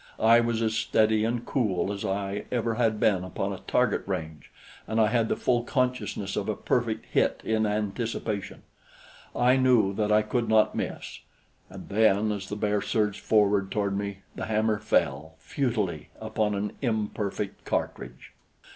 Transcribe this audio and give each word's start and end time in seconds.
I 0.19 0.39
was 0.39 0.63
as 0.63 0.73
steady 0.73 1.23
and 1.25 1.45
cool 1.45 1.93
as 1.93 2.03
I 2.03 2.45
ever 2.51 2.73
had 2.73 2.99
been 2.99 3.23
upon 3.23 3.53
a 3.53 3.59
target 3.67 4.01
range, 4.07 4.49
and 4.87 4.99
I 4.99 5.09
had 5.09 5.29
the 5.29 5.35
full 5.35 5.61
consciousness 5.63 6.35
of 6.35 6.49
a 6.49 6.55
perfect 6.55 7.05
hit 7.05 7.39
in 7.45 7.67
anticipation; 7.67 8.63
I 9.35 9.57
knew 9.57 9.93
that 9.93 10.11
I 10.11 10.23
could 10.23 10.49
not 10.49 10.73
miss. 10.73 11.19
And 11.69 11.87
then, 11.89 12.31
as 12.31 12.49
the 12.49 12.55
bear 12.55 12.81
surged 12.81 13.19
forward 13.21 13.69
toward 13.69 13.95
me, 13.95 14.23
the 14.33 14.45
hammer 14.45 14.79
fell 14.79 15.35
futilely, 15.37 16.09
upon 16.19 16.55
an 16.55 16.71
imperfect 16.81 17.63
cartridge. 17.63 18.33